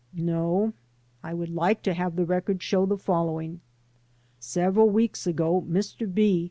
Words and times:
"No, 0.15 0.73
I 1.21 1.35
would 1.35 1.53
like 1.53 1.83
to 1.83 1.93
have 1.93 2.15
the 2.15 2.25
record 2.25 2.63
show 2.63 2.87
the 2.87 2.97
following: 2.97 3.61
Several 4.39 4.89
weeks 4.89 5.27
ago 5.27 5.63
Mr. 5.69 6.11
B. 6.11 6.39